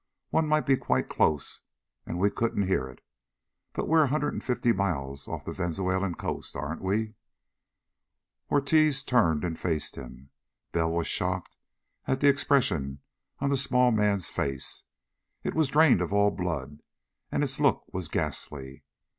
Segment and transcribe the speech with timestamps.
[0.31, 1.61] One might be quite close
[2.07, 3.03] and we couldn't hear it.
[3.71, 7.13] But we're a hundred and fifty miles off the Venezuelan coast, aren't we?"
[8.49, 10.31] Ortiz turned and faced him.
[10.71, 11.55] Bell was shocked
[12.07, 13.01] at the expression
[13.37, 14.85] on the small man's face.
[15.43, 16.79] It was drained of all blood,
[17.31, 18.81] and its look was ghastly.